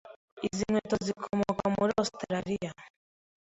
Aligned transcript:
Izi 0.47 0.63
nkweto 0.69 0.95
zikomoka 1.05 1.63
muri 1.75 1.91
Ositaraliya. 2.01 2.71